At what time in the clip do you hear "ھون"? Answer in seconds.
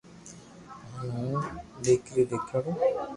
1.29-1.45